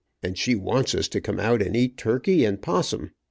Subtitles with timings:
[0.23, 3.11] And she wants us to come out and eat turkey and 'possum.